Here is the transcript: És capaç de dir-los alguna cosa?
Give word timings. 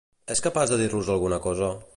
És 0.35 0.41
capaç 0.45 0.71
de 0.73 0.79
dir-los 0.83 1.13
alguna 1.17 1.43
cosa? 1.49 1.75